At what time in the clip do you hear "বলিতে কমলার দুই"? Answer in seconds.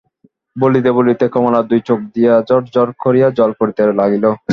0.97-1.81